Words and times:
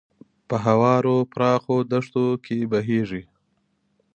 په 0.47 0.55
هوارو 0.65 1.15
پراخو 1.31 1.75
دښتو 1.91 2.25
کې 2.45 2.57
بهیږي. 2.71 3.21